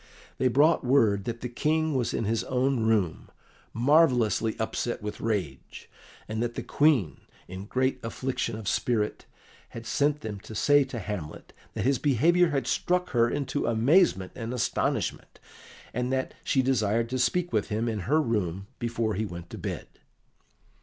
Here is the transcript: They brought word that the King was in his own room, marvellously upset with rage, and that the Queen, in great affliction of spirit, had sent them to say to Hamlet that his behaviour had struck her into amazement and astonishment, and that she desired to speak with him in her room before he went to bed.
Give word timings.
They 0.39 0.47
brought 0.47 0.83
word 0.83 1.25
that 1.25 1.41
the 1.41 1.47
King 1.47 1.93
was 1.93 2.11
in 2.11 2.23
his 2.23 2.43
own 2.45 2.79
room, 2.87 3.29
marvellously 3.71 4.57
upset 4.59 5.03
with 5.03 5.21
rage, 5.21 5.91
and 6.27 6.41
that 6.41 6.55
the 6.55 6.63
Queen, 6.63 7.21
in 7.47 7.65
great 7.65 7.99
affliction 8.03 8.55
of 8.57 8.67
spirit, 8.67 9.27
had 9.69 9.85
sent 9.85 10.21
them 10.21 10.39
to 10.39 10.55
say 10.55 10.83
to 10.85 10.97
Hamlet 10.97 11.53
that 11.75 11.85
his 11.85 11.99
behaviour 11.99 12.49
had 12.49 12.65
struck 12.65 13.09
her 13.11 13.29
into 13.29 13.67
amazement 13.67 14.31
and 14.33 14.55
astonishment, 14.55 15.39
and 15.93 16.11
that 16.11 16.33
she 16.43 16.63
desired 16.63 17.07
to 17.09 17.19
speak 17.19 17.53
with 17.53 17.69
him 17.69 17.87
in 17.87 17.99
her 18.09 18.19
room 18.19 18.65
before 18.79 19.13
he 19.13 19.27
went 19.27 19.51
to 19.51 19.59
bed. 19.59 19.85